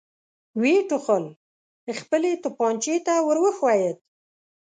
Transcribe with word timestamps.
ويې 0.59 0.79
ټوخل، 0.89 1.23
خپلې 1.99 2.31
توپانچې 2.43 2.95
ته 3.05 3.13
ور 3.25 3.37
وښويېد. 3.43 3.97